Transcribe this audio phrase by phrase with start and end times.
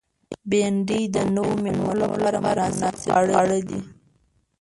[0.49, 1.93] بېنډۍ د نوو مېلمنو
[2.33, 3.79] لپاره مناسب خواړه دي